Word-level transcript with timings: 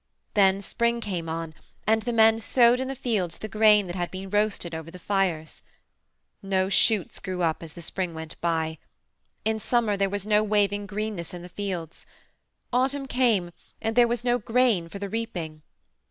Then 0.33 0.63
spring 0.63 0.99
came 0.99 1.29
on, 1.29 1.53
and 1.85 2.01
the 2.01 2.11
men 2.11 2.39
sowed 2.39 2.79
in 2.79 2.87
the 2.87 2.95
fields 2.95 3.37
the 3.37 3.47
grain 3.47 3.85
that 3.85 3.95
had 3.95 4.09
been 4.09 4.31
roasted 4.31 4.73
over 4.73 4.89
the 4.89 4.97
fires. 4.97 5.61
No 6.41 6.69
shoots 6.69 7.19
grew 7.19 7.43
up 7.43 7.61
as 7.61 7.73
the 7.73 7.83
spring 7.83 8.15
went 8.15 8.41
by. 8.41 8.79
In 9.45 9.59
summer 9.59 9.95
there 9.95 10.09
was 10.09 10.25
no 10.25 10.41
waving 10.41 10.87
greenness 10.87 11.35
in 11.35 11.43
the 11.43 11.49
fields. 11.49 12.07
Autumn 12.73 13.05
came, 13.05 13.51
and 13.79 13.95
there 13.95 14.07
was 14.07 14.23
no 14.23 14.39
grain 14.39 14.89
for 14.89 14.97
the 14.97 15.07
reaping. 15.07 15.61